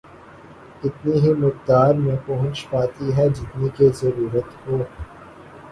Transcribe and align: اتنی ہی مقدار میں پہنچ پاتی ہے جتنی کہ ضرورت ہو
اتنی 0.83 1.19
ہی 1.21 1.33
مقدار 1.35 1.93
میں 1.95 2.15
پہنچ 2.25 2.65
پاتی 2.69 3.11
ہے 3.17 3.27
جتنی 3.29 3.69
کہ 3.69 3.89
ضرورت 3.93 4.67
ہو 4.67 4.83